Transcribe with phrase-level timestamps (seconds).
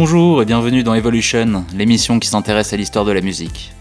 [0.00, 3.72] Bonjour et bienvenue dans Evolution, l'émission qui s'intéresse à l'histoire de la musique.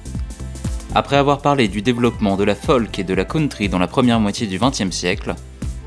[0.96, 4.20] Après avoir parlé du développement de la folk et de la country dans la première
[4.20, 5.36] moitié du XXe siècle,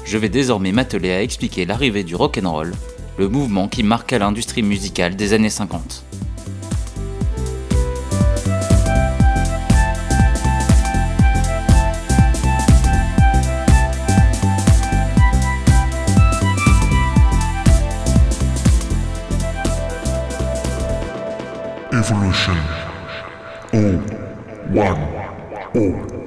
[0.04, 2.74] je vais désormais m'atteler à expliquer l'arrivée du rock'n'roll,
[3.18, 6.04] le mouvement qui marqua l'industrie musicale des années 50.
[22.10, 22.56] Evolution.
[23.72, 23.78] O.
[24.74, 24.98] One.
[25.76, 26.19] O.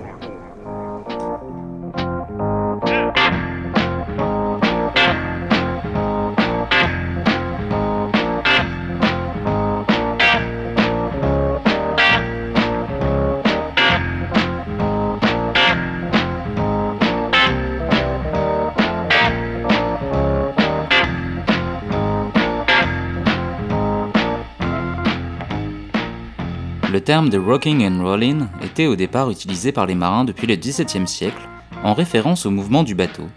[27.13, 31.07] terme de rocking and rolling était au départ utilisé par les marins depuis le XVIIe
[31.07, 31.47] siècle
[31.83, 33.27] en référence au mouvement du bateau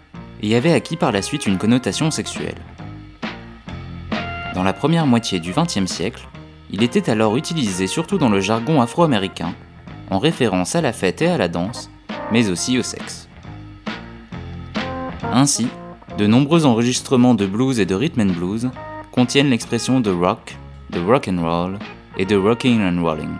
[0.41, 2.57] et avait acquis par la suite une connotation sexuelle.
[4.55, 6.27] Dans la première moitié du XXe siècle,
[6.71, 9.53] il était alors utilisé surtout dans le jargon afro-américain,
[10.09, 11.91] en référence à la fête et à la danse,
[12.31, 13.29] mais aussi au sexe.
[15.21, 15.67] Ainsi,
[16.17, 18.71] de nombreux enregistrements de blues et de rhythm and blues
[19.11, 20.57] contiennent l'expression de rock,
[20.89, 21.77] de rock and roll
[22.17, 23.37] et de rocking and rolling.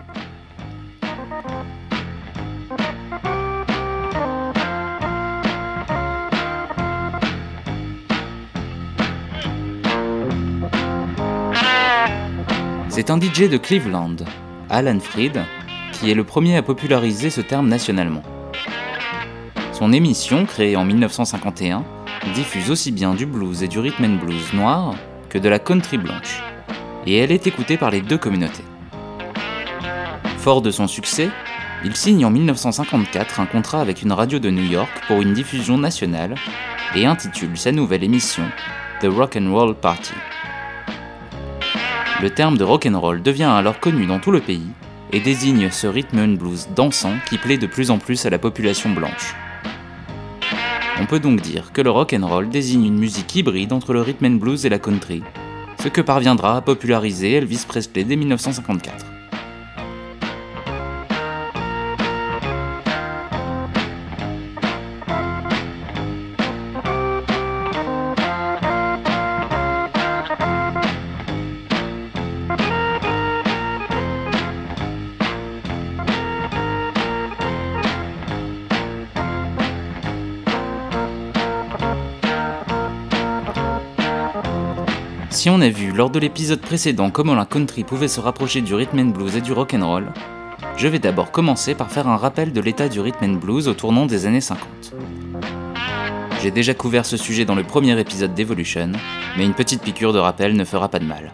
[13.07, 14.17] C'est un DJ de Cleveland,
[14.69, 15.41] Alan Freed,
[15.93, 18.21] qui est le premier à populariser ce terme nationalement.
[19.71, 21.85] Son émission, créée en 1951,
[22.35, 24.93] diffuse aussi bien du blues et du rhythm and blues noir
[25.29, 26.43] que de la country blanche,
[27.05, 28.65] et elle est écoutée par les deux communautés.
[30.37, 31.29] Fort de son succès,
[31.85, 35.77] il signe en 1954 un contrat avec une radio de New York pour une diffusion
[35.77, 36.35] nationale
[36.93, 38.43] et intitule sa nouvelle émission
[38.99, 40.11] The Rock and Roll Party.
[42.19, 44.65] Le terme de rock and roll devient alors connu dans tout le pays
[45.13, 48.39] et désigne ce rhythm and blues dansant qui plaît de plus en plus à la
[48.39, 49.35] population blanche.
[50.99, 54.01] On peut donc dire que le rock and roll désigne une musique hybride entre le
[54.01, 55.21] rhythm and blues et la country,
[55.79, 59.16] ce que parviendra à populariser Elvis Presley dès 1954.
[85.97, 89.41] Lors de l'épisode précédent comment la country pouvait se rapprocher du rhythm and blues et
[89.41, 90.13] du rock and roll,
[90.77, 93.73] je vais d'abord commencer par faire un rappel de l'état du rhythm and blues au
[93.73, 94.93] tournant des années 50.
[96.43, 98.91] J'ai déjà couvert ce sujet dans le premier épisode d'Evolution,
[99.37, 101.33] mais une petite piqûre de rappel ne fera pas de mal.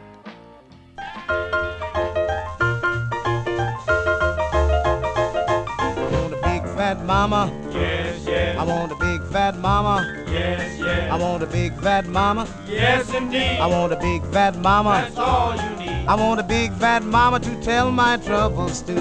[7.04, 7.52] Mama.
[7.72, 10.06] Yes, yes, I want a big fat mama.
[10.32, 11.12] yes, yes.
[11.12, 12.48] I want a big fat mama.
[12.68, 13.60] Yes, indeed.
[13.60, 15.02] I want a big fat mama.
[15.06, 16.08] That's all you need.
[16.08, 18.94] I want a big fat mama to tell my troubles to.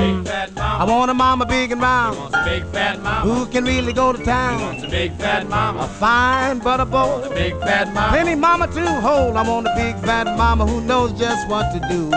[0.00, 3.20] Big fat I want a mama big and round Wants a big fat mama.
[3.20, 4.60] who can really go to town.
[4.62, 5.86] Wants a big fat A mama.
[5.86, 7.28] fine butter boy.
[7.34, 8.08] Big fat mama.
[8.12, 9.36] Plenty mama to hold.
[9.36, 12.10] I want a big fat mama who knows just what to do.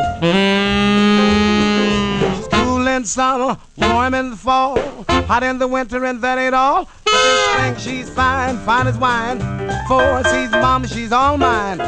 [2.93, 4.77] In summer, warm in the fall,
[5.25, 6.87] hot in the winter, and that ain't all.
[7.03, 9.39] But spring she's fine, fine as wine.
[9.87, 11.79] Four seasons mama, she's all mine.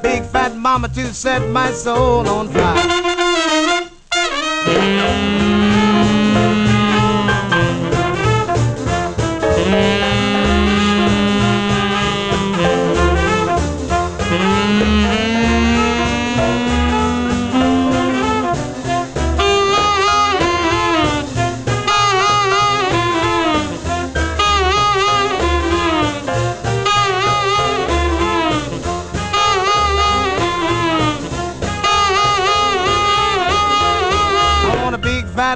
[0.00, 3.04] Big fat mama to set my soul on fire.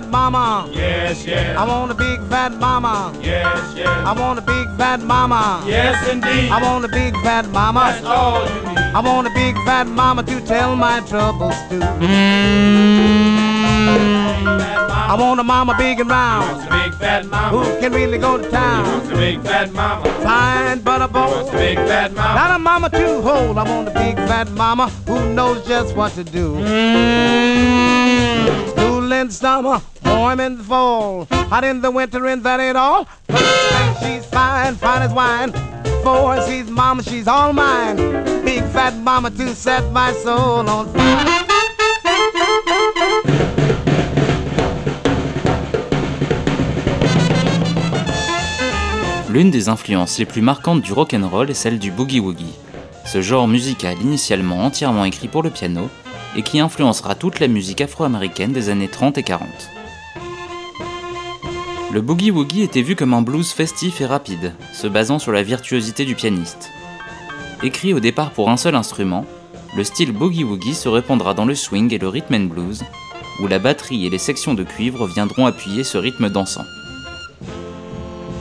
[0.01, 0.71] Fat mama.
[0.73, 1.57] Yes, yes.
[1.59, 3.13] I want a big fat mama.
[3.21, 3.89] Yes, yes.
[3.89, 5.65] I want a big fat mama.
[5.67, 6.51] Yes, indeed.
[6.51, 7.81] I want a big fat mama.
[7.81, 8.79] That's all you need.
[8.79, 11.81] I want a big fat mama to tell my troubles to.
[15.11, 17.59] I want a mama big and Wants round a big fat mama.
[17.59, 18.85] Who can really go to town?
[18.87, 20.05] wants a big fat mama.
[20.23, 22.35] Fine butter He wants a big fat mama.
[22.35, 23.59] Not a mama too hold.
[23.59, 26.55] I want a big fat mama who knows just what to do.
[29.29, 33.07] In summer, warm in the fall, hot in the winter, and that ain't all.
[34.01, 35.53] She's fine, fine as wine.
[36.03, 37.97] For she's mama, she's all mine.
[38.43, 41.27] Big fat mama to set my soul on fire.
[49.29, 52.55] L'une des influences les plus marquantes du rock'n'roll est celle du boogie-woogie,
[53.05, 55.91] ce genre musical initialement entièrement écrit pour le piano
[56.39, 59.47] et qui influencera toute la musique afro-américaine des années 30 et 40.
[61.93, 66.07] Le boogie-woogie était vu comme un blues festif et rapide, se basant sur la virtuosité
[66.07, 66.71] du pianiste.
[67.63, 69.27] Écrit au départ pour un seul instrument,
[69.77, 72.85] le style boogie-woogie se répandra dans le swing et le rhythm and blues,
[73.41, 76.65] où la batterie et les sections de cuivre viendront appuyer ce rythme dansant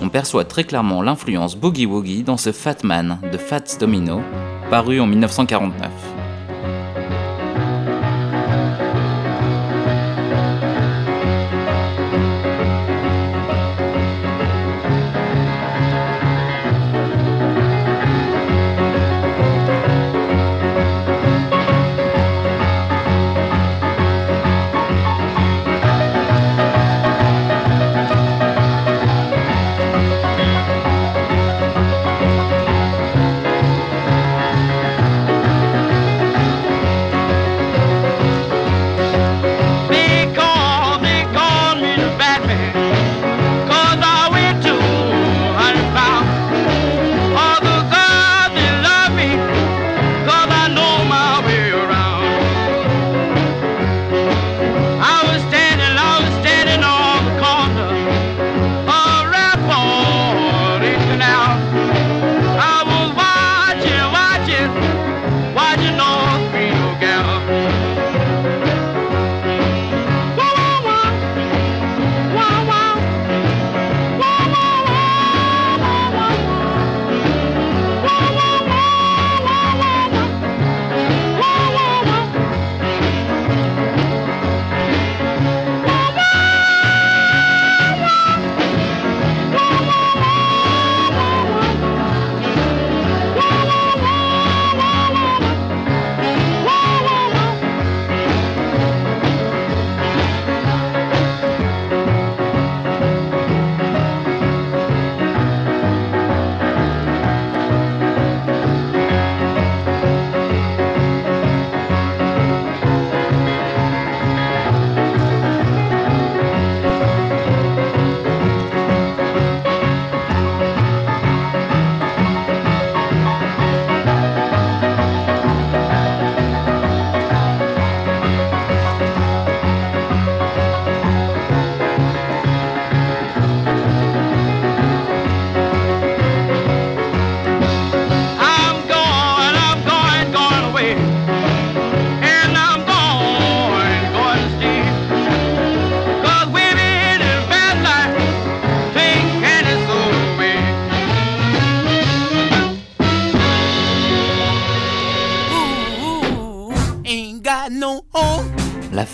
[0.02, 4.22] on perçoit très clairement l'influence Boogie Woogie dans ce Fat Man de Fats Domino,
[4.70, 6.17] paru en 1949.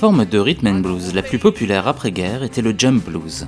[0.04, 3.48] Forme de rhythm and blues la plus populaire après-guerre était le jump blues,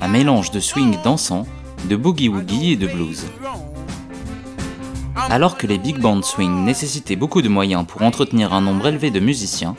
[0.00, 1.46] un mélange de swing dansant,
[1.84, 3.26] de boogie-woogie et de blues.
[5.30, 9.12] Alors que les big band swing nécessitaient beaucoup de moyens pour entretenir un nombre élevé
[9.12, 9.76] de musiciens,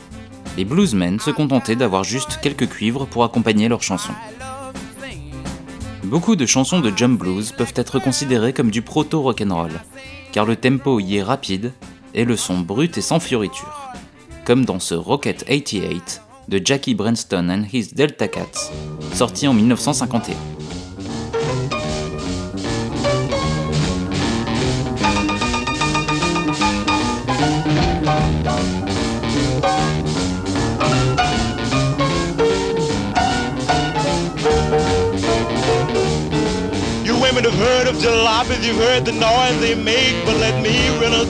[0.56, 4.14] les bluesmen se contentaient d'avoir juste quelques cuivres pour accompagner leurs chansons.
[6.04, 9.78] Beaucoup de chansons de jump blues peuvent être considérées comme du proto-rock'n'roll,
[10.32, 11.74] car le tempo y est rapide
[12.14, 13.92] et le son brut et sans fioriture,
[14.44, 18.70] comme dans ce Rocket 88 de Jackie Branston and His Delta Cats,
[19.14, 20.36] sorti en 1951.
[37.04, 40.74] You women have heard of jalopies, you've heard the noise they make, but let me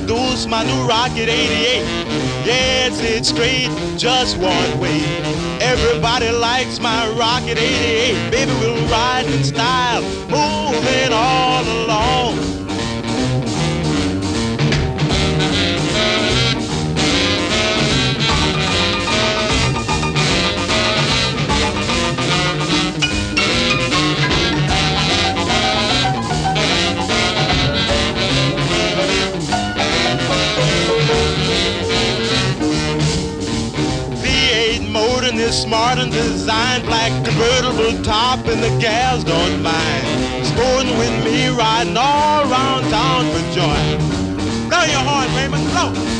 [0.04, 2.24] introduce my new Rocket 88.
[2.44, 5.00] Yes, it's straight, just one way.
[5.60, 8.30] Everybody likes my Rocket 88.
[8.30, 12.53] Baby, we'll ride in style, moving all along.
[35.54, 40.46] Smart and designed, black convertible top, and the gals don't mind.
[40.46, 43.84] Sporting with me, riding all around town for joy.
[44.68, 46.13] Blow your horn, Raymond, blow.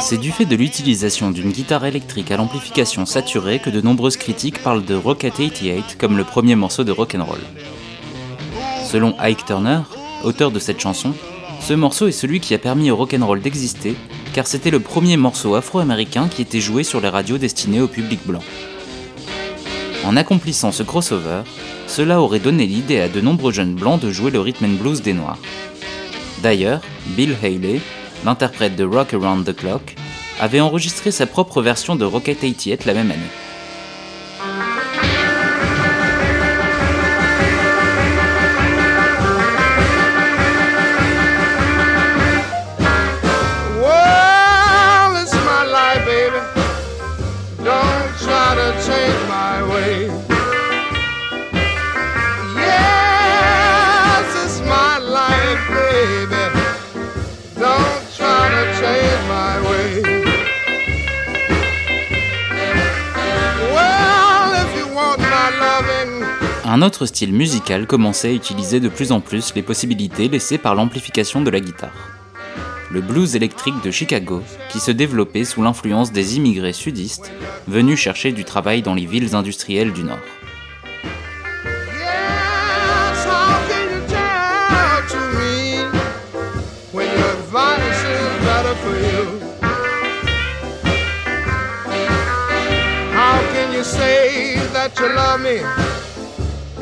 [0.00, 4.62] C'est du fait de l'utilisation d'une guitare électrique à l'amplification saturée que de nombreuses critiques
[4.62, 7.40] parlent de Rocket 88 comme le premier morceau de rock'n'roll.
[8.84, 9.80] Selon Ike Turner,
[10.24, 11.12] auteur de cette chanson,
[11.60, 13.94] ce morceau est celui qui a permis au rock'n'roll d'exister
[14.32, 18.20] car c'était le premier morceau afro-américain qui était joué sur les radios destinées au public
[18.26, 18.42] blanc.
[20.04, 21.42] En accomplissant ce crossover,
[21.86, 25.02] cela aurait donné l'idée à de nombreux jeunes blancs de jouer le rhythm and blues
[25.02, 25.38] des noirs.
[26.42, 27.80] D'ailleurs, Bill Haley,
[28.24, 29.94] l'interprète de Rock Around the Clock,
[30.40, 33.45] avait enregistré sa propre version de Rocket 88 la même année.
[66.76, 70.74] Un autre style musical commençait à utiliser de plus en plus les possibilités laissées par
[70.74, 72.10] l'amplification de la guitare.
[72.90, 77.32] Le blues électrique de Chicago, qui se développait sous l'influence des immigrés sudistes
[77.66, 80.18] venus chercher du travail dans les villes industrielles du Nord.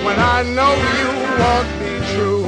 [0.05, 2.45] When I know you won't be true.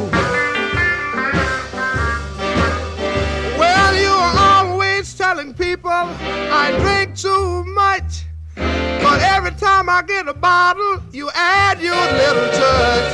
[3.59, 8.25] Well, you are always telling people I drink too much.
[8.55, 13.13] But every time I get a bottle, you add your little touch.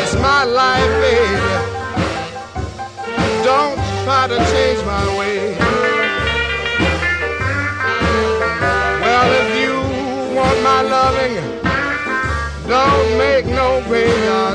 [0.00, 1.72] It's my life, baby.
[3.42, 5.58] Don't try to change my way.
[9.02, 9.74] Well, if you
[10.36, 11.51] want my loving,
[12.72, 14.51] don't make no graveyard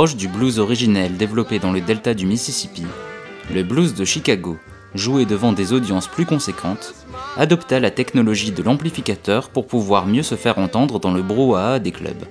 [0.00, 2.86] Du blues originel développé dans le delta du Mississippi,
[3.52, 4.56] le blues de Chicago,
[4.94, 6.94] joué devant des audiences plus conséquentes,
[7.36, 11.90] adopta la technologie de l'amplificateur pour pouvoir mieux se faire entendre dans le brouhaha des
[11.90, 12.24] clubs.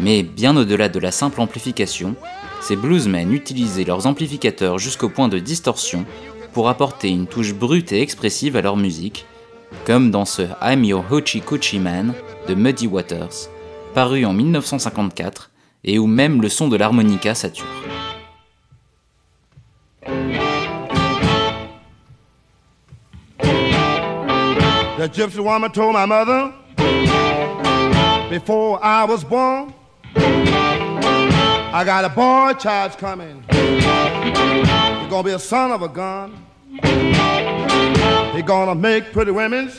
[0.00, 2.16] Mais bien au-delà de la simple amplification,
[2.60, 6.04] ces bluesmen utilisaient leurs amplificateurs jusqu'au point de distorsion
[6.52, 9.26] pour apporter une touche brute et expressive à leur musique,
[9.84, 12.14] comme dans ce I'm Your Hoochie Coochie Man
[12.48, 13.48] de Muddy Waters,
[13.94, 15.50] paru en 1954
[15.84, 17.66] et où même le son de l'harmonica sature.
[24.98, 26.52] The gypsy woman told my mother
[28.30, 29.72] before I was born,
[30.16, 33.44] I got a boy child coming.
[33.50, 36.34] He's gonna be a son of a gun.
[38.32, 39.70] He's gonna make pretty women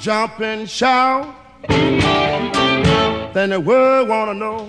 [0.00, 1.34] jump and shout
[3.32, 4.64] then the world wanna know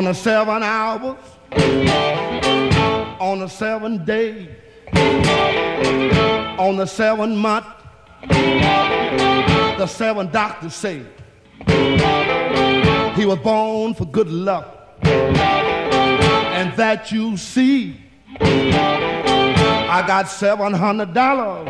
[0.00, 1.16] On the seven hours,
[3.20, 4.48] on the seven days,
[6.58, 7.66] on the seven month,
[8.28, 11.02] the seven doctors say
[13.14, 17.96] he was born for good luck, and that you see.
[18.40, 21.68] I got seven hundred dollars.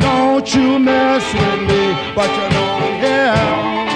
[0.00, 3.87] Don't you mess with me, but you know I'm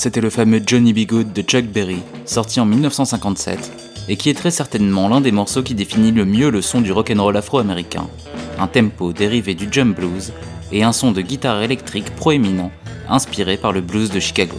[0.00, 1.00] c'était le fameux Johnny B.
[1.06, 5.62] Good de Chuck Berry, sorti en 1957, et qui est très certainement l'un des morceaux
[5.62, 8.08] qui définit le mieux le son du rock'n'roll afro-américain,
[8.58, 10.32] un tempo dérivé du jump blues,
[10.72, 12.70] et un son de guitare électrique proéminent,
[13.10, 14.56] inspiré par le blues de Chicago.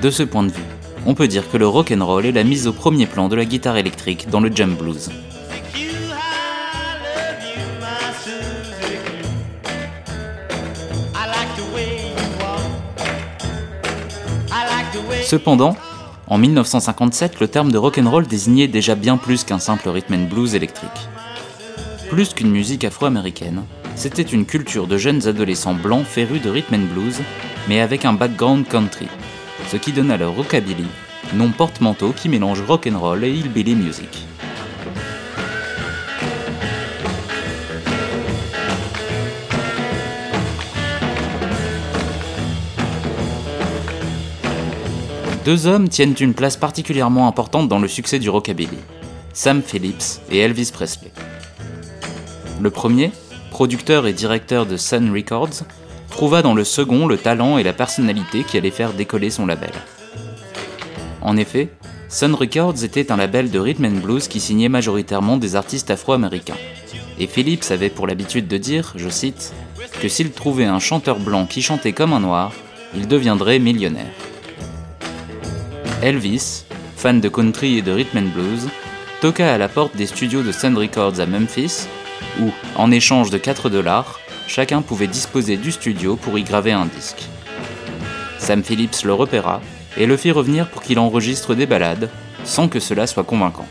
[0.00, 0.62] De ce point de vue,
[1.04, 3.34] on peut dire que le rock and roll est la mise au premier plan de
[3.34, 5.10] la guitare électrique dans le jam blues.
[15.28, 15.76] Cependant,
[16.28, 20.14] en 1957, le terme de rock and roll désignait déjà bien plus qu'un simple rhythm
[20.14, 20.88] and blues électrique.
[22.08, 23.64] Plus qu'une musique afro-américaine,
[23.94, 27.20] c'était une culture de jeunes adolescents blancs férus de rhythm and blues,
[27.68, 29.08] mais avec un background country,
[29.70, 30.86] ce qui donna leur rockabilly,
[31.34, 34.26] nom porte-manteau qui mélange rock and roll et hillbilly music.
[45.44, 48.78] Deux hommes tiennent une place particulièrement importante dans le succès du rockabilly,
[49.32, 51.12] Sam Phillips et Elvis Presley.
[52.60, 53.12] Le premier,
[53.50, 55.64] producteur et directeur de Sun Records,
[56.10, 59.70] trouva dans le second le talent et la personnalité qui allaient faire décoller son label.
[61.22, 61.68] En effet,
[62.08, 66.56] Sun Records était un label de rhythm and blues qui signait majoritairement des artistes afro-américains.
[67.18, 69.52] Et Phillips avait pour l'habitude de dire, je cite,
[70.00, 72.52] que s'il trouvait un chanteur blanc qui chantait comme un noir,
[72.94, 74.12] il deviendrait millionnaire.
[76.00, 76.64] Elvis,
[76.96, 78.68] fan de country et de rhythm and blues,
[79.20, 81.88] toqua à la porte des studios de Sun Records à Memphis,
[82.40, 86.86] où, en échange de 4 dollars, chacun pouvait disposer du studio pour y graver un
[86.86, 87.24] disque.
[88.38, 89.60] Sam Phillips le repéra
[89.96, 92.10] et le fit revenir pour qu'il enregistre des ballades,
[92.44, 93.66] sans que cela soit convaincant.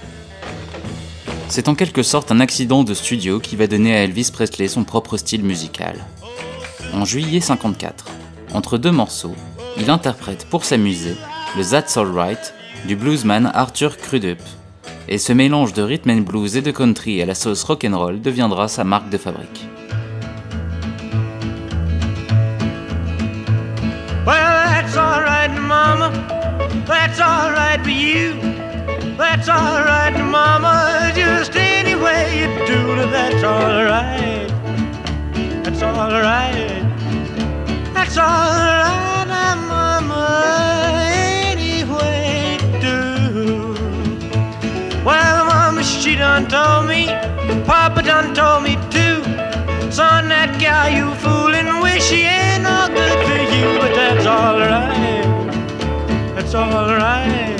[1.47, 4.83] C'est en quelque sorte un accident de studio qui va donner à Elvis Presley son
[4.83, 6.03] propre style musical.
[6.93, 8.05] En juillet 54,
[8.53, 9.35] entre deux morceaux,
[9.77, 11.15] il interprète pour s'amuser
[11.57, 12.53] le That's Alright
[12.85, 14.37] du bluesman Arthur Crudup,
[15.07, 18.67] et ce mélange de rhythm and blues et de country à la sauce rock'n'roll deviendra
[18.67, 19.65] sa marque de fabrique.
[24.23, 26.11] Well, that's all right, Mama.
[26.85, 28.35] That's all right for you.
[29.17, 31.11] That's all right, Mama.
[31.15, 34.47] Just any way you do that's all right.
[35.63, 36.83] That's all right.
[37.95, 40.76] That's all right, Mama.
[46.07, 47.07] She done told me.
[47.65, 49.17] Papa done told me too.
[49.91, 55.25] Son, that guy you fooling with, she ain't no good for you, but that's alright.
[56.35, 57.57] That's alright.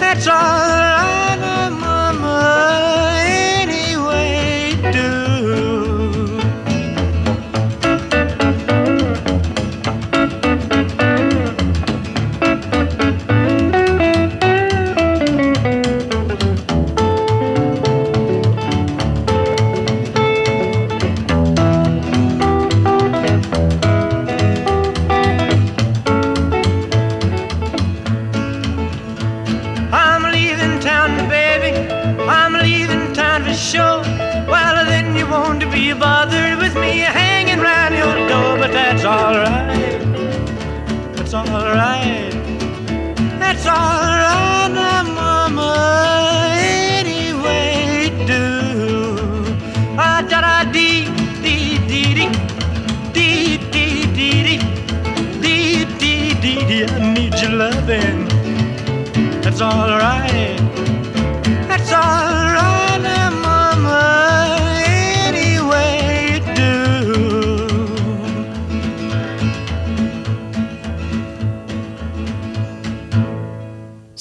[0.00, 1.38] That's alright,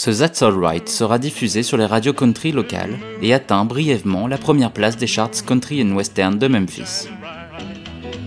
[0.05, 4.73] Ce That's Alright sera diffusé sur les radios country locales et atteint brièvement la première
[4.73, 7.07] place des charts country and western de Memphis.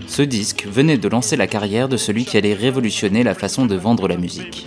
[0.07, 3.75] Ce disque venait de lancer la carrière de celui qui allait révolutionner la façon de
[3.75, 4.65] vendre la musique.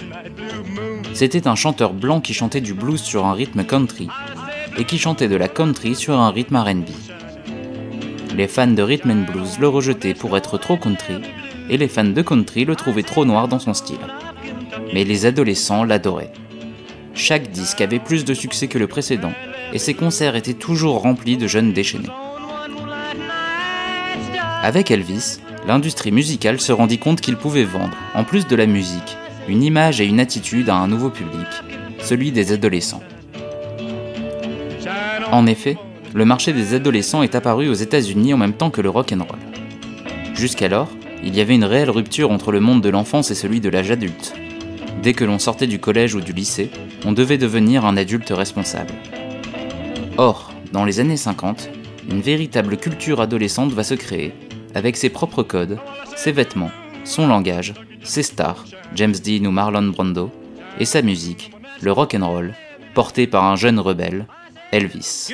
[1.13, 4.07] C'était un chanteur blanc qui chantait du blues sur un rythme country
[4.79, 6.91] et qui chantait de la country sur un rythme RB.
[8.37, 11.17] Les fans de rhythm and blues le rejetaient pour être trop country
[11.69, 13.99] et les fans de country le trouvaient trop noir dans son style.
[14.95, 16.33] Mais les adolescents l'adoraient.
[17.15, 19.33] Chaque disque avait plus de succès que le précédent
[19.73, 22.09] et ses concerts étaient toujours remplis de jeunes déchaînés.
[24.63, 29.17] Avec Elvis, l'industrie musicale se rendit compte qu'il pouvait vendre, en plus de la musique,
[29.49, 31.47] une image et une attitude à un nouveau public,
[31.99, 33.03] celui des adolescents.
[35.33, 35.79] En effet,
[36.13, 39.39] le marché des adolescents est apparu aux États-Unis en même temps que le rock roll.
[40.35, 40.91] Jusqu'alors,
[41.23, 43.91] il y avait une réelle rupture entre le monde de l'enfance et celui de l'âge
[43.91, 44.35] adulte.
[45.03, 46.71] Dès que l'on sortait du collège ou du lycée,
[47.07, 48.93] on devait devenir un adulte responsable.
[50.19, 51.71] Or, dans les années 50,
[52.11, 54.35] une véritable culture adolescente va se créer,
[54.75, 55.79] avec ses propres codes,
[56.17, 56.71] ses vêtements,
[57.05, 60.31] son langage, ses stars, James Dean ou Marlon Brando,
[60.79, 62.55] et sa musique, le rock and roll,
[62.93, 64.27] porté par un jeune rebelle,
[64.71, 65.31] Elvis.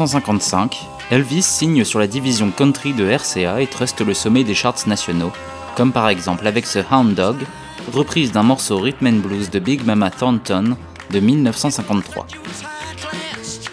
[0.00, 0.78] 1955,
[1.10, 5.30] Elvis signe sur la division country de RCA et truste le sommet des charts nationaux,
[5.76, 7.36] comme par exemple avec ce Hound Dog,
[7.92, 10.74] reprise d'un morceau rhythm and blues de Big Mama Thornton
[11.10, 12.26] de 1953.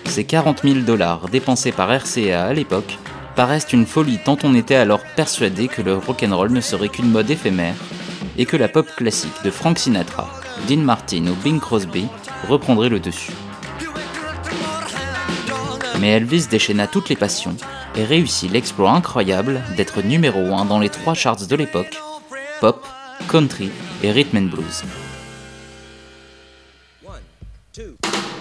[0.04, 2.98] Ces 40 000 dollars dépensés par RCA à l'époque
[3.38, 7.30] paraissent une folie tant on était alors persuadé que le rock'n'roll ne serait qu'une mode
[7.30, 7.76] éphémère
[8.38, 10.28] et que la pop classique de Frank Sinatra,
[10.68, 12.08] Dean Martin ou Bing Crosby
[12.50, 13.32] reprendrait le dessus.
[16.00, 17.56] Mais Elvis déchaîna toutes les passions
[17.96, 21.98] et réussit l'exploit incroyable d'être numéro 1 dans les trois charts de l'époque
[22.60, 22.86] pop,
[23.30, 23.70] country
[24.04, 24.84] et rhythm and blues.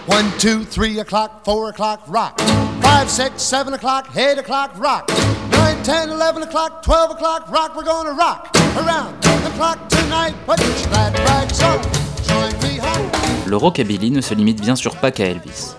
[0.08, 2.40] One, two, three o'clock, four o'clock, rock.
[2.80, 5.10] Five, six, seven o'clock, eight o'clock, rock.
[5.50, 7.76] Nine, ten, eleven o'clock, twelve o'clock, rock.
[7.76, 10.34] We're gonna rock around the clock tonight.
[10.46, 11.82] Put your glad rags on.
[12.24, 13.10] Join me home.
[13.46, 15.74] Le rockabilly ne se limite bien sûr pas qu'à Elvis.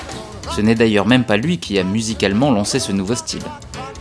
[0.57, 3.43] Ce n'est d'ailleurs même pas lui qui a musicalement lancé ce nouveau style.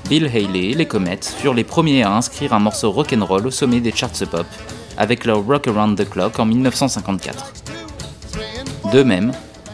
[0.09, 3.81] Bill Haley et les Comets furent les premiers à inscrire un morceau rock'n'roll au sommet
[3.81, 4.47] des charts pop,
[4.97, 7.53] avec leur Rock Around the Clock en 1954.
[8.90, 9.33] De même,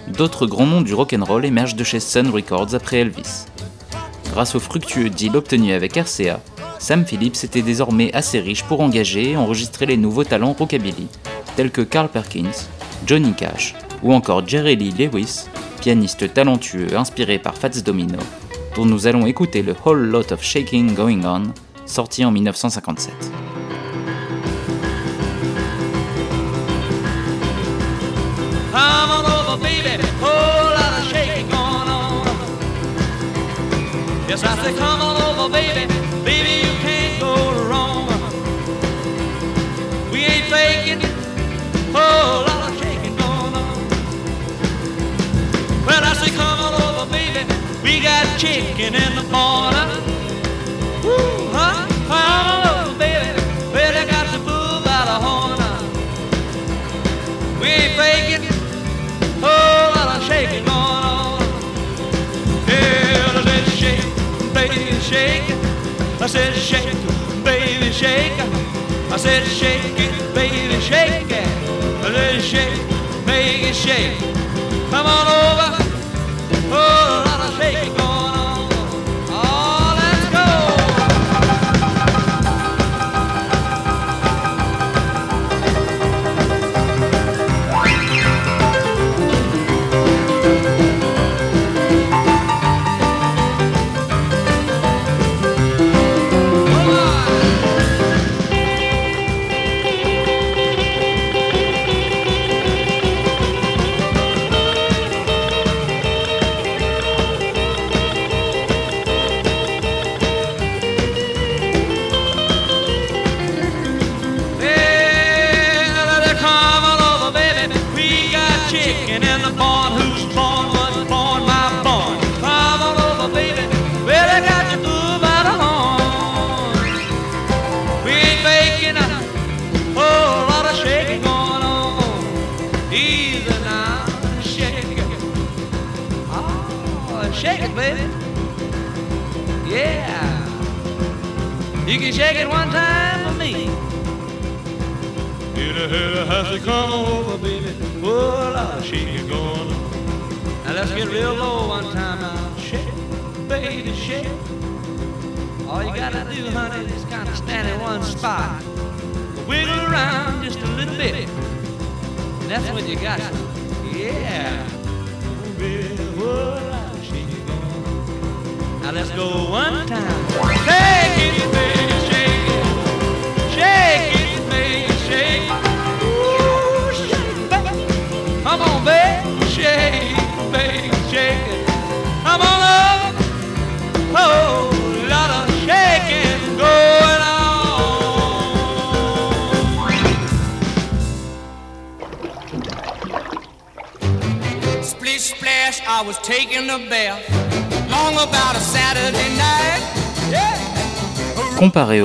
[0.08, 3.44] d'autres grands noms du rock'n'roll émergent de chez Sun Records après Elvis.
[4.32, 6.40] Grâce au fructueux deal obtenu avec RCA,
[6.80, 11.06] Sam Phillips était désormais assez riche pour engager et enregistrer les nouveaux talents rockabilly,
[11.54, 12.66] tels que Carl Perkins,
[13.06, 15.44] Johnny Cash ou encore Jerry Lee Lewis,
[15.82, 18.20] pianiste talentueux inspiré par Fats Domino,
[18.76, 21.52] dont nous allons écouter le Whole Lot of Shaking Going On,
[21.86, 23.12] sorti en 1957.
[28.70, 30.00] Come on over, baby.
[30.20, 32.22] Whole lot of shaking going on.
[34.28, 35.11] Yes, I say, come on
[48.38, 49.86] Chicken in the corner.
[51.04, 51.86] Woo, huh?
[52.10, 52.14] Oh,
[52.50, 53.40] on over, baby.
[53.96, 55.58] I got the bull by the horn.
[57.60, 58.48] We ain't faking.
[59.42, 61.40] Oh, lot of shaking going on.
[62.66, 63.42] Yeah, I
[63.80, 64.06] shake,
[64.52, 65.46] baby, shake.
[66.20, 66.94] I said shake,
[67.44, 68.38] baby, shake.
[69.12, 71.30] I said shake it, baby, shake.
[71.30, 74.18] I said shake, it shake.
[74.90, 75.70] Come on over.
[76.74, 78.11] Oh, lot of shaking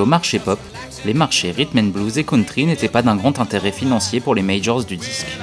[0.08, 0.58] marché pop,
[1.04, 4.42] les marchés rhythm and blues et country n'étaient pas d'un grand intérêt financier pour les
[4.42, 5.38] majors du disque.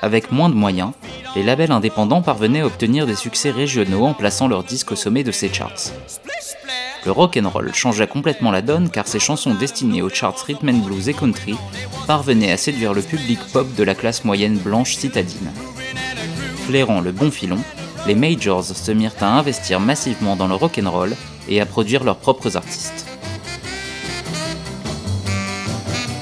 [0.00, 0.92] Avec moins de moyens,
[1.36, 5.24] les labels indépendants parvenaient à obtenir des succès régionaux en plaçant leurs disques au sommet
[5.24, 5.92] de ces charts.
[7.04, 10.68] Le rock and roll changea complètement la donne car ces chansons destinées aux charts rhythm
[10.68, 11.56] and blues et country
[12.06, 15.50] parvenaient à séduire le public pop de la classe moyenne blanche citadine.
[16.66, 17.58] Flairant le bon filon,
[18.06, 21.16] les majors se mirent à investir massivement dans le rock and roll
[21.48, 23.09] et à produire leurs propres artistes.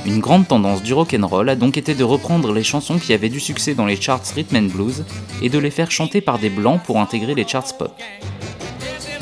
[0.09, 3.41] Une grande tendance du rock'n'roll a donc été de reprendre les chansons qui avaient du
[3.41, 5.05] succès dans les charts rhythm and blues
[5.43, 7.93] et de les faire chanter par des blancs pour intégrer les charts pop.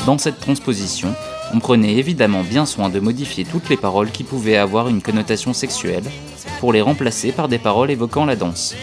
[0.06, 1.12] Dans cette transposition,
[1.52, 5.52] on prenait évidemment bien soin de modifier toutes les paroles qui pouvaient avoir une connotation
[5.52, 6.04] sexuelle
[6.60, 8.76] pour les remplacer par des paroles évoquant la danse.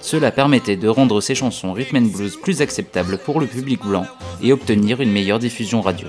[0.00, 4.06] Cela permettait de rendre ces chansons rhythm and blues plus acceptables pour le public blanc
[4.40, 6.06] et obtenir une meilleure diffusion radio.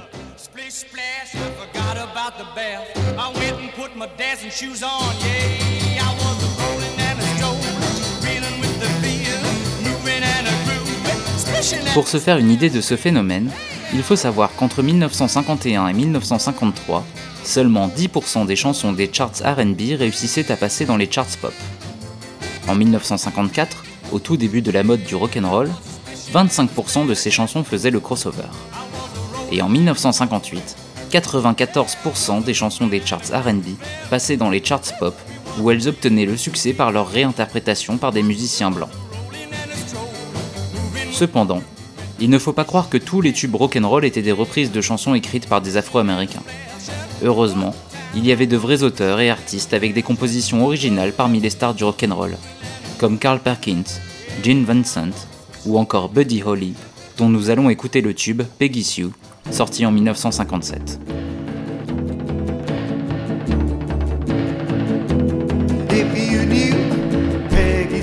[11.94, 13.50] Pour se faire une idée de ce phénomène,
[13.94, 17.04] il faut savoir qu'entre 1951 et 1953,
[17.44, 21.54] seulement 10% des chansons des charts RB réussissaient à passer dans les charts pop.
[22.68, 25.72] En 1954, au tout début de la mode du rock'n'roll,
[26.34, 28.44] 25% de ces chansons faisaient le crossover.
[29.52, 30.76] Et en 1958,
[31.12, 33.66] 94% des chansons des charts RB
[34.10, 35.16] passaient dans les charts pop,
[35.60, 38.90] où elles obtenaient le succès par leur réinterprétation par des musiciens blancs.
[41.12, 41.62] Cependant,
[42.20, 45.14] il ne faut pas croire que tous les tubes rock'n'roll étaient des reprises de chansons
[45.14, 46.44] écrites par des Afro-Américains.
[47.24, 47.74] Heureusement,
[48.16, 51.74] il y avait de vrais auteurs et artistes avec des compositions originales parmi les stars
[51.74, 52.38] du rock'n'roll,
[52.98, 53.84] comme Carl Perkins,
[54.44, 55.28] Gene Vincent
[55.66, 56.74] ou encore Buddy Holly,
[57.18, 59.10] dont nous allons écouter le tube Peggy Sue,
[59.52, 61.00] sorti en 1957.
[65.90, 66.76] If you knew
[67.50, 68.02] Peggy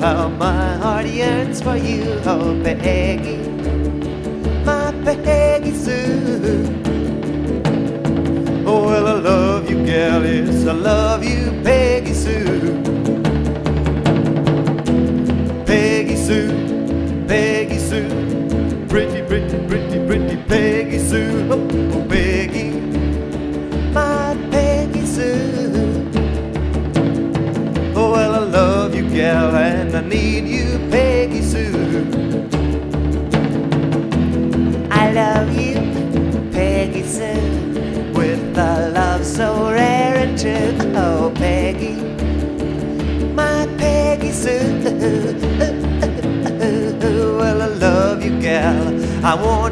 [0.00, 3.38] how my heart yearns for you, oh, Peggy.
[4.64, 6.64] My Peggy Sue.
[8.66, 12.82] Oh, well, I love you, gal, I love you, Peggy Sue.
[15.66, 21.48] Peggy Sue, Peggy Sue, pretty, pretty, pretty, pretty Peggy Sue.
[21.50, 22.37] Oh, oh, Peggy,
[29.18, 31.74] gal, and I need you, Peggy Sue.
[34.92, 35.74] I love you,
[36.52, 40.92] Peggy Sue with a love so rare and true.
[40.94, 41.96] Oh, Peggy,
[43.40, 44.68] my Peggy Sue.
[47.38, 48.86] Well, I love you, gal.
[49.24, 49.67] I want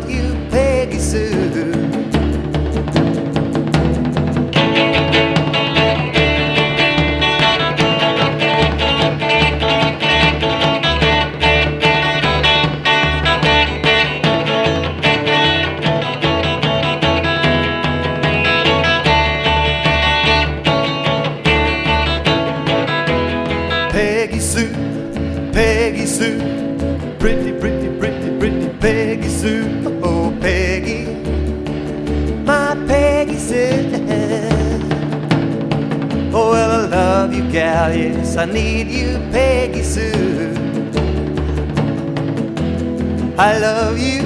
[37.57, 40.53] gal, yes, I need you, Peggy Sue.
[43.39, 44.21] I love you,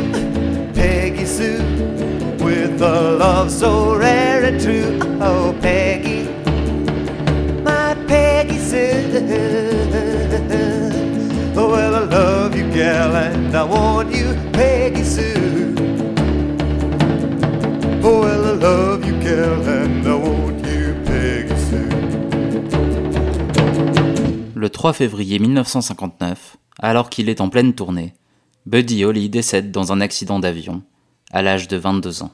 [0.75, 1.63] Peggy Sue,
[2.45, 4.99] with a love so rare and true.
[5.21, 6.25] Oh, Peggy,
[7.63, 9.23] my Peggy Sue.
[11.55, 15.75] Oh, well, I love you, gal, and I want you, Peggy Sue.
[18.03, 20.50] Oh, well, I love you, gal, and I want
[24.81, 28.15] 3 février 1959, alors qu'il est en pleine tournée,
[28.65, 30.81] Buddy Holly décède dans un accident d'avion,
[31.31, 32.33] à l'âge de 22 ans.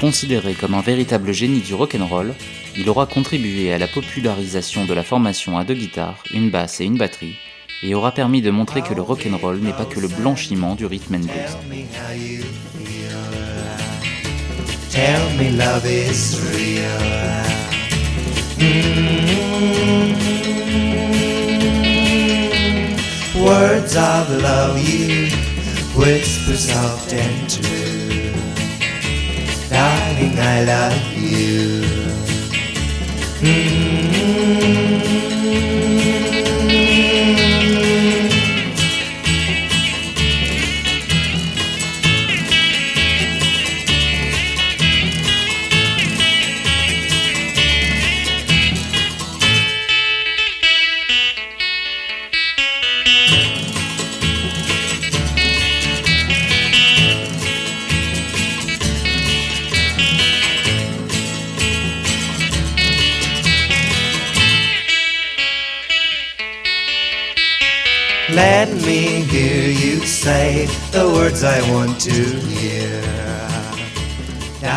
[0.00, 2.32] Considéré comme un véritable génie du rock'n'roll,
[2.78, 6.86] il aura contribué à la popularisation de la formation à deux guitares, une basse et
[6.86, 7.36] une batterie,
[7.82, 11.16] et aura permis de montrer que le rock'n'roll n'est pas que le blanchiment du rhythm
[11.16, 11.58] and blues.
[14.90, 16.90] Tell me love is real.
[18.58, 19.00] Mm.
[23.44, 25.30] Words of love you
[25.96, 28.32] whisper soft and true.
[29.68, 31.82] Darling, I love you.
[33.40, 33.99] Mm.
[68.34, 72.10] Let me hear you say the words I want to
[72.48, 73.02] hear.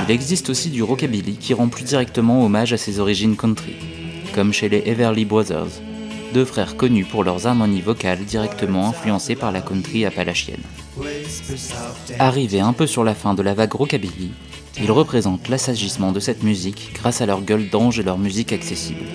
[0.08, 3.76] Il existe aussi du rockabilly qui rend plus directement hommage à ses origines country,
[4.34, 5.82] comme chez les Everly Brothers,
[6.34, 10.64] deux frères connus pour leurs harmonies vocales directement influencées par la country appalachienne.
[12.18, 14.32] Arrivés un peu sur la fin de la vague rockabilly,
[14.82, 19.06] ils représentent l'assagissement de cette musique grâce à leur gueule d'ange et leur musique accessible.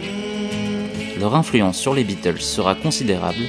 [1.19, 3.43] Leur influence sur les Beatles sera considérable,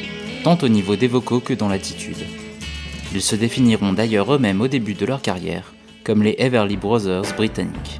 [0.43, 2.25] tant au niveau des vocaux que dans l'attitude.
[3.13, 5.73] Ils se définiront d'ailleurs eux-mêmes au début de leur carrière
[6.03, 7.99] comme les Everly Brothers britanniques.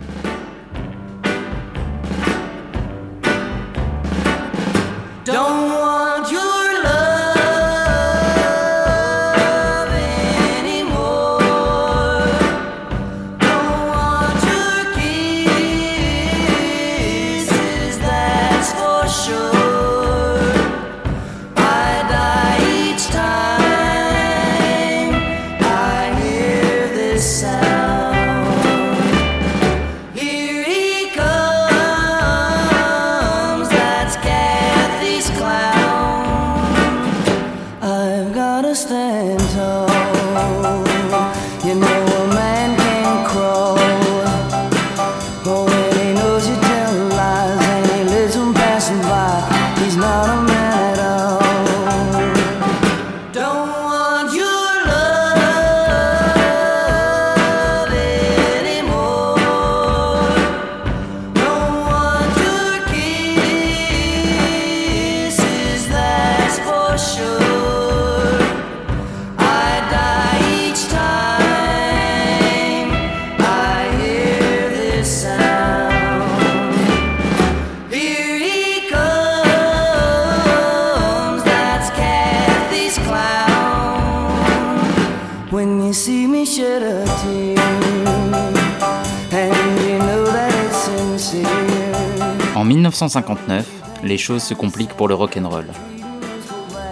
[92.90, 93.68] 1959,
[94.04, 95.68] les choses se compliquent pour le rock'n'roll.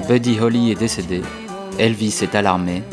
[0.08, 1.24] Buddy Holly est décédé,
[1.80, 2.84] Elvis est alarmé,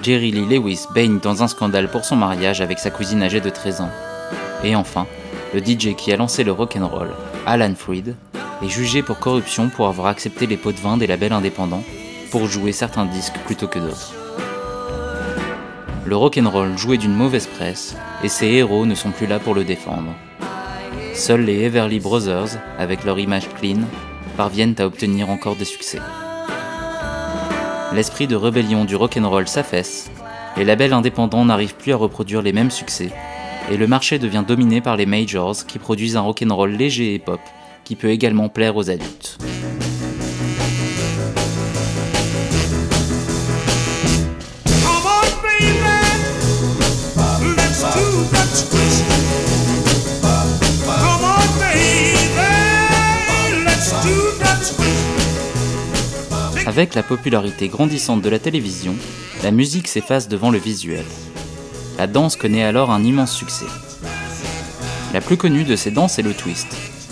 [0.00, 3.50] Jerry Lee Lewis baigne dans un scandale pour son mariage avec sa cousine âgée de
[3.50, 3.90] 13 ans.
[4.62, 5.08] Et enfin,
[5.54, 7.10] le DJ qui a lancé le rock'n'roll,
[7.46, 8.14] Alan Freed,
[8.62, 11.82] est jugé pour corruption pour avoir accepté les pots de vin des labels indépendants
[12.30, 14.14] pour jouer certains disques plutôt que d'autres.
[16.06, 19.64] Le rock'n'roll jouait d'une mauvaise presse et ses héros ne sont plus là pour le
[19.64, 20.14] défendre.
[21.14, 23.82] Seuls les Everly Brothers, avec leur image clean,
[24.36, 26.00] parviennent à obtenir encore des succès.
[27.92, 30.10] L'esprit de rébellion du rock'n'roll s'affaisse,
[30.56, 33.10] les labels indépendants n'arrivent plus à reproduire les mêmes succès,
[33.70, 37.40] et le marché devient dominé par les majors qui produisent un rock'n'roll léger et pop
[37.84, 39.38] qui peut également plaire aux adultes.
[56.74, 58.96] Avec la popularité grandissante de la télévision,
[59.44, 61.04] la musique s'efface devant le visuel.
[61.98, 63.66] La danse connaît alors un immense succès.
[65.12, 66.66] La plus connue de ces danses est le twist,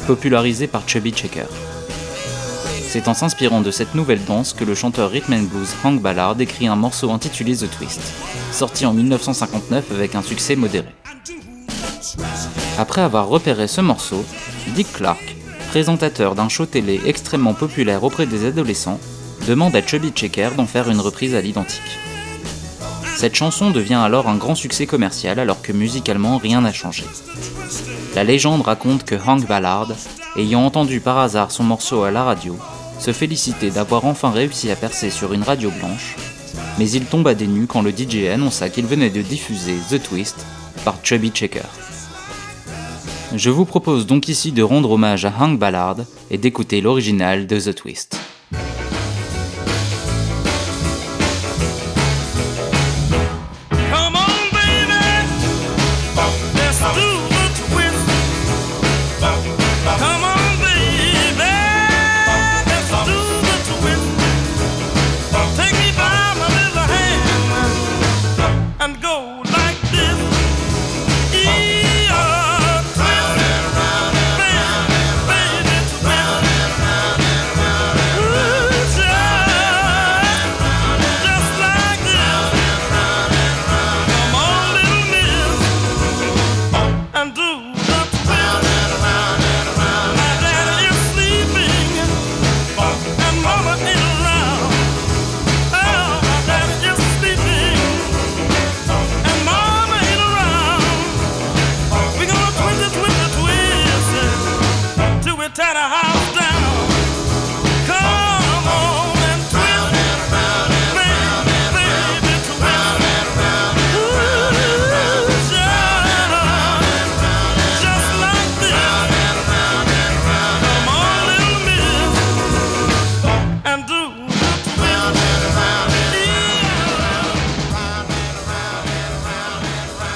[0.08, 1.46] popularisé par Chubby Checker.
[2.88, 6.40] C'est en s'inspirant de cette nouvelle danse que le chanteur rhythm and blues Hank Ballard
[6.40, 8.00] écrit un morceau intitulé The Twist,
[8.50, 10.88] sorti en 1959 avec un succès modéré.
[12.78, 14.24] Après avoir repéré ce morceau,
[14.74, 15.36] Dick Clark,
[15.68, 18.98] présentateur d'un show télé extrêmement populaire auprès des adolescents,
[19.46, 21.80] demande à Chubby Checker d'en faire une reprise à l'identique.
[23.16, 27.04] Cette chanson devient alors un grand succès commercial alors que musicalement rien n'a changé.
[28.14, 29.92] La légende raconte que Hank Ballard,
[30.36, 32.56] ayant entendu par hasard son morceau à la radio,
[32.98, 36.16] se félicitait d'avoir enfin réussi à percer sur une radio blanche,
[36.78, 40.46] mais il tomba des nues quand le DJ annonça qu'il venait de diffuser The Twist
[40.84, 41.62] par Chubby Checker.
[43.34, 45.96] Je vous propose donc ici de rendre hommage à Hank Ballard
[46.30, 48.21] et d'écouter l'original de The Twist.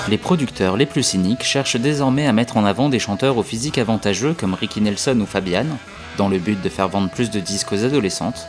[0.08, 3.76] Les producteurs les plus cyniques cherchent désormais à mettre en avant des chanteurs au physique
[3.76, 5.66] avantageux comme Ricky Nelson ou Fabian,
[6.16, 8.46] dans le but de faire vendre plus de disques aux adolescentes,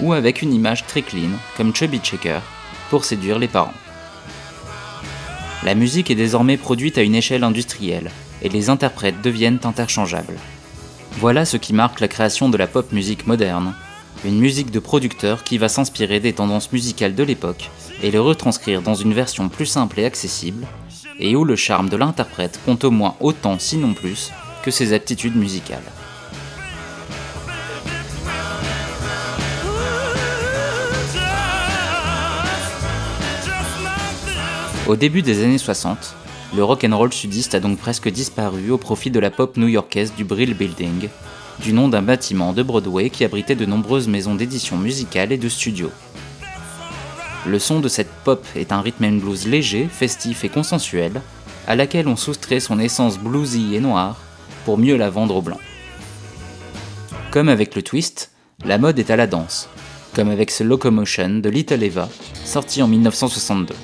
[0.00, 2.40] ou avec une image très clean comme Chubby Checker,
[2.88, 3.74] pour séduire les parents.
[5.62, 10.38] La musique est désormais produite à une échelle industrielle, et les interprètes deviennent interchangeables.
[11.18, 13.74] Voilà ce qui marque la création de la pop musique moderne,
[14.24, 17.70] une musique de producteur qui va s'inspirer des tendances musicales de l'époque
[18.02, 20.66] et les retranscrire dans une version plus simple et accessible,
[21.18, 24.30] et où le charme de l'interprète compte au moins autant, sinon plus,
[24.62, 25.82] que ses aptitudes musicales.
[34.86, 36.14] Au début des années 60,
[36.54, 40.54] le rock'n'roll sudiste a donc presque disparu au profit de la pop new-yorkaise du Brill
[40.54, 41.08] Building,
[41.62, 45.48] du nom d'un bâtiment de Broadway qui abritait de nombreuses maisons d'édition musicale et de
[45.48, 45.90] studios.
[47.46, 51.20] Le son de cette pop est un rhythm and blues léger, festif et consensuel,
[51.66, 54.18] à laquelle on soustrait son essence bluesy et noire
[54.64, 55.60] pour mieux la vendre aux blancs.
[57.30, 58.32] Comme avec le twist,
[58.64, 59.68] la mode est à la danse,
[60.14, 62.08] comme avec ce Locomotion de Little Eva,
[62.44, 63.74] sorti en 1962.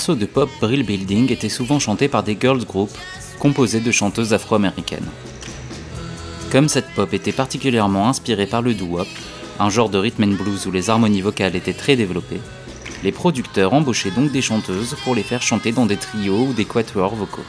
[0.00, 2.96] Morceaux de pop Brill Building étaient souvent chantés par des girls groups
[3.38, 5.10] composés de chanteuses afro-américaines.
[6.50, 9.06] Comme cette pop était particulièrement inspirée par le doo-wop,
[9.58, 12.40] un genre de rhythm and blues où les harmonies vocales étaient très développées,
[13.02, 16.64] les producteurs embauchaient donc des chanteuses pour les faire chanter dans des trios ou des
[16.64, 17.44] quatuors vocaux.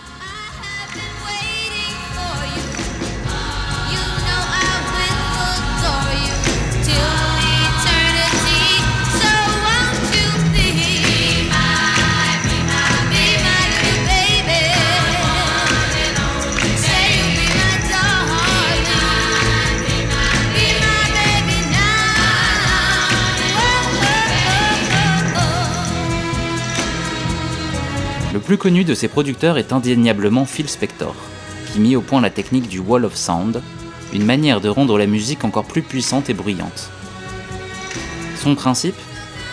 [28.51, 31.15] Plus connu de ces producteurs est indéniablement Phil Spector,
[31.71, 33.61] qui mit au point la technique du Wall of Sound,
[34.11, 36.89] une manière de rendre la musique encore plus puissante et bruyante.
[38.35, 38.97] Son principe?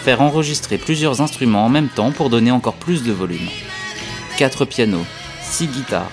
[0.03, 3.46] Faire enregistrer plusieurs instruments en même temps pour donner encore plus de volume.
[4.36, 5.07] 4 pianos,
[5.42, 6.11] 6 guitares,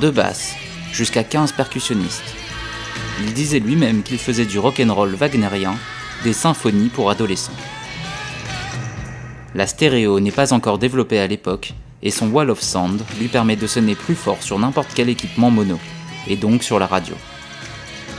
[0.00, 0.54] 2 basses,
[0.90, 2.34] jusqu'à 15 percussionnistes.
[3.20, 5.74] Il disait lui-même qu'il faisait du rock'n'roll wagnérien,
[6.24, 7.52] des symphonies pour adolescents.
[9.54, 13.56] La stéréo n'est pas encore développée à l'époque, et son Wall of Sound lui permet
[13.56, 15.78] de sonner plus fort sur n'importe quel équipement mono,
[16.26, 17.14] et donc sur la radio.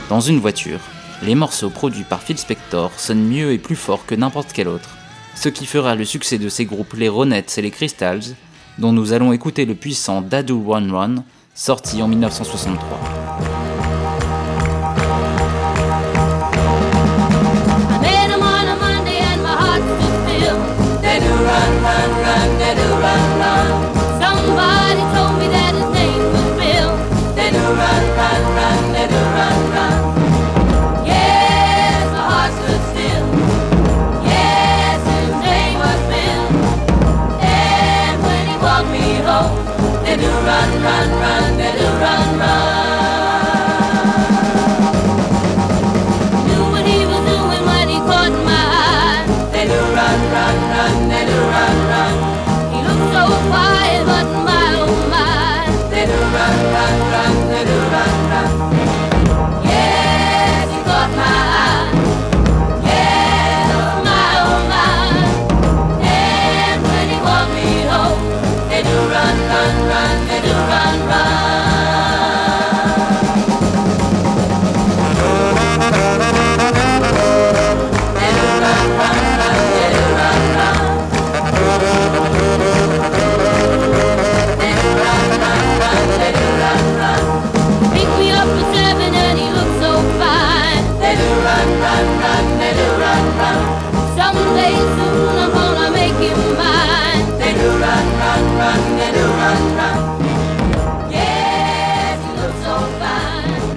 [0.08, 0.80] Dans une voiture,
[1.22, 4.90] les morceaux produits par Phil Spector sonnent mieux et plus fort que n'importe quel autre,
[5.34, 8.36] ce qui fera le succès de ces groupes les Ronettes et les Crystals,
[8.78, 11.24] dont nous allons écouter le puissant Dadu Run Run,
[11.54, 13.23] sorti en 1963.
[23.04, 23.83] Run, they do run,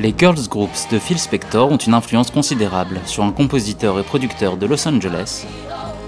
[0.08, 4.56] Les girls groups de Phil Spector ont une influence considérable sur un compositeur et producteur
[4.56, 5.46] de Los Angeles,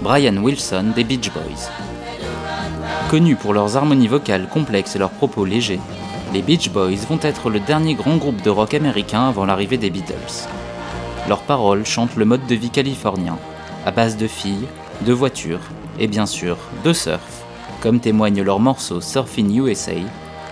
[0.00, 1.68] Brian Wilson des Beach Boys.
[3.10, 5.80] Connus pour leurs harmonies vocales complexes et leurs propos légers,
[6.32, 9.90] les Beach Boys vont être le dernier grand groupe de rock américain avant l'arrivée des
[9.90, 10.48] Beatles.
[11.28, 13.36] Leurs paroles chantent le mode de vie californien,
[13.84, 14.66] à base de filles,
[15.02, 15.60] de voitures
[15.98, 17.44] et bien sûr de surf,
[17.82, 19.92] comme témoignent leurs morceaux Surfing USA,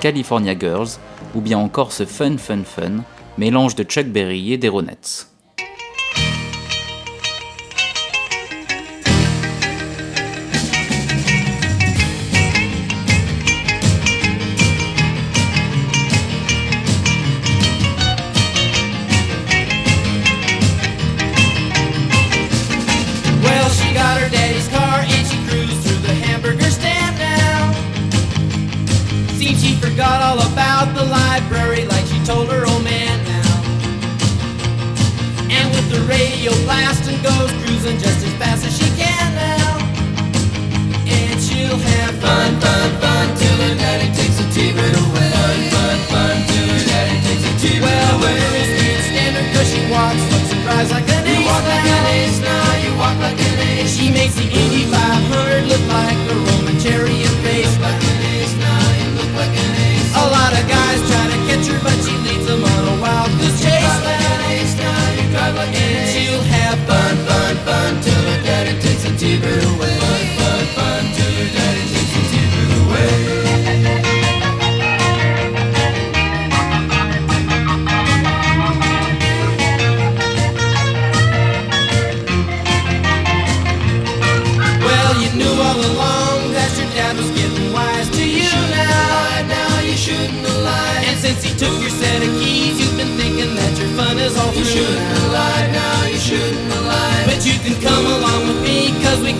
[0.03, 0.99] California Girls
[1.35, 3.05] ou bien encore ce Fun Fun Fun,
[3.39, 4.69] mélange de Chuck Berry et des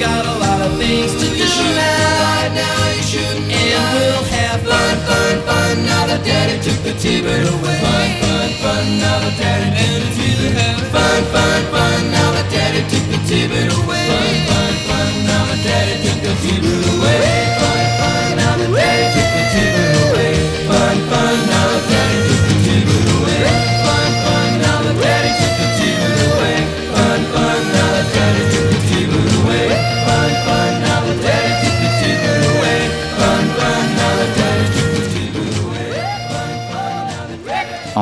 [0.09, 2.55] got a lot of things to do now.
[2.63, 5.75] now you should and we'll have fun, fun, fun.
[5.91, 7.79] Now that daddy took the T-bird away.
[7.85, 8.85] Fun, fun, fun.
[9.03, 11.78] Now that daddy and the T-bird fun, fun, fun.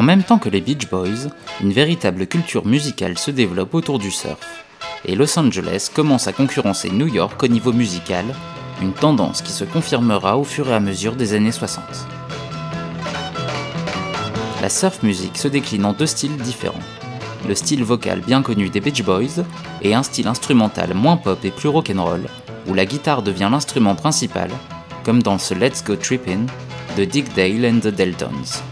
[0.06, 1.28] Même temps que les Beach Boys,
[1.60, 4.64] une véritable culture musicale se développe autour du surf.
[5.04, 8.24] Et Los Angeles commence à concurrencer New York au niveau musical,
[8.80, 11.84] une tendance qui se confirmera au fur et à mesure des années 60.
[14.62, 16.78] La surf music se décline en deux styles différents.
[17.48, 19.42] Le style vocal bien connu des Beach Boys
[19.82, 22.26] et un style instrumental moins pop et plus rock'n'roll,
[22.68, 24.50] où la guitare devient l'instrument principal,
[25.04, 26.46] comme dans ce Let's Go Trippin'
[26.96, 28.62] de Dick Dale and the Deltons.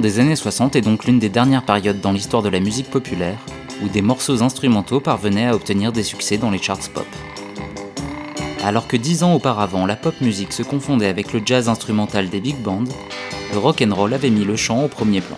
[0.00, 3.38] Des années 60 est donc l'une des dernières périodes dans l'histoire de la musique populaire
[3.82, 7.06] où des morceaux instrumentaux parvenaient à obtenir des succès dans les charts pop.
[8.64, 12.40] Alors que dix ans auparavant, la pop music se confondait avec le jazz instrumental des
[12.40, 12.84] big bands,
[13.52, 15.36] le rock and roll avait mis le chant au premier plan.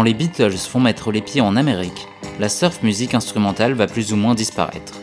[0.00, 4.14] Quand les Beatles font mettre les pieds en Amérique, la surf musique instrumentale va plus
[4.14, 4.94] ou moins disparaître.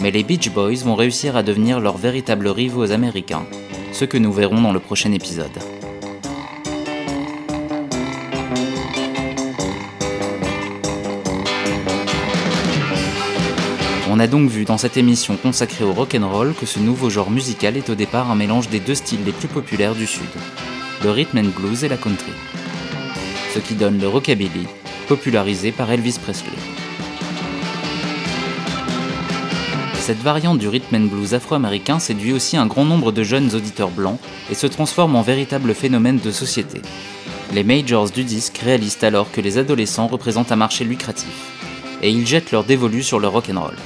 [0.00, 3.46] Mais les Beach Boys vont réussir à devenir leurs véritables rivaux américains,
[3.92, 5.46] ce que nous verrons dans le prochain épisode.
[14.10, 17.76] On a donc vu dans cette émission consacrée au rock'n'roll que ce nouveau genre musical
[17.76, 20.22] est au départ un mélange des deux styles les plus populaires du Sud,
[21.04, 22.32] le rhythm and blues et la country
[23.52, 24.66] ce qui donne le rockabilly,
[25.08, 26.50] popularisé par Elvis Presley.
[29.94, 33.90] Cette variante du rhythm and blues afro-américain séduit aussi un grand nombre de jeunes auditeurs
[33.90, 34.18] blancs
[34.50, 36.80] et se transforme en véritable phénomène de société.
[37.52, 41.52] Les majors du disque réalisent alors que les adolescents représentent un marché lucratif,
[42.02, 43.76] et ils jettent leur dévolu sur le rock'n'roll.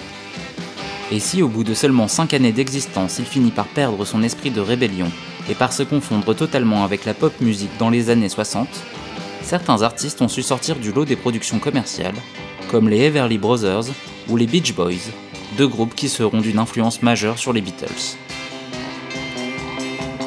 [1.11, 4.51] Et si au bout de seulement 5 années d'existence il finit par perdre son esprit
[4.51, 5.11] de rébellion
[5.51, 8.69] et par se confondre totalement avec la pop musique dans les années 60,
[9.47, 12.17] certains artistes ont su sortir du lot des productions commerciales,
[12.69, 13.85] comme les Everly Brothers
[14.29, 15.13] ou les Beach Boys,
[15.57, 18.17] deux groupes qui seront d'une influence majeure sur les Beatles.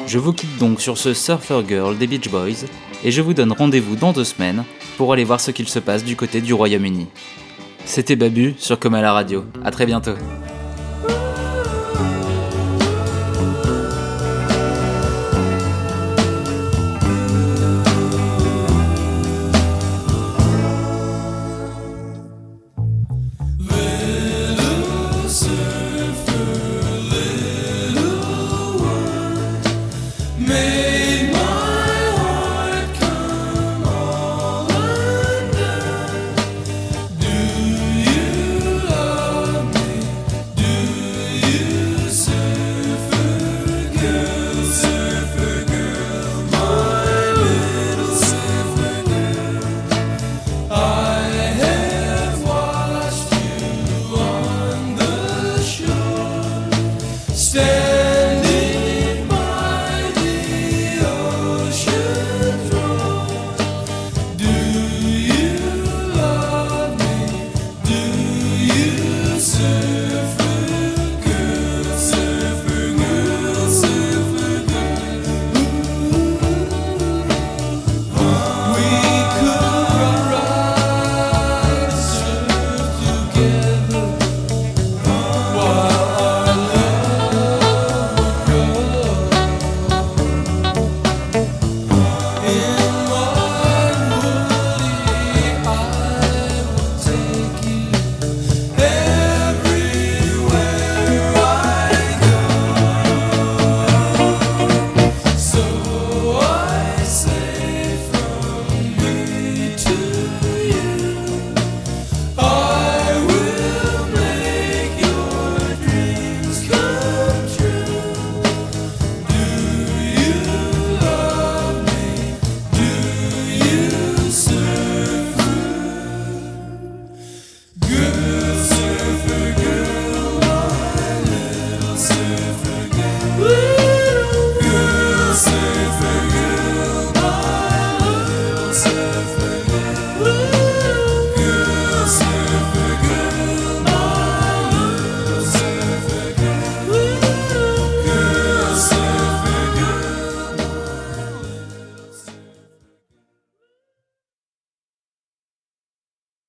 [0.06, 2.66] Je vous quitte donc sur ce Surfer Girl des Beach Boys
[3.04, 4.64] et je vous donne rendez-vous dans deux semaines
[4.96, 7.06] pour aller voir ce qu'il se passe du côté du Royaume-Uni.
[7.84, 9.44] C'était Babu sur Comme à la radio.
[9.62, 10.14] À très bientôt.